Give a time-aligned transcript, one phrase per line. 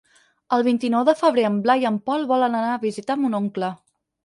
[0.55, 3.73] El vint-i-nou de febrer en Blai i en Pol volen anar a visitar mon oncle.